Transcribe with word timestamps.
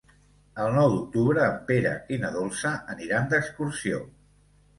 El 0.61 0.69
nou 0.77 0.87
d'octubre 0.93 1.43
en 1.47 1.59
Pere 1.67 1.91
i 2.15 2.19
na 2.25 2.33
Dolça 2.39 2.73
aniran 2.95 3.31
d'excursió. 3.37 4.03